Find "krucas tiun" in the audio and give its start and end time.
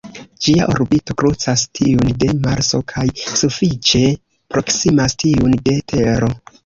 1.21-2.09